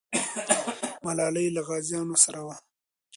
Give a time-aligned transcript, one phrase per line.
[1.05, 2.55] ملالۍ له غازیانو سره وه.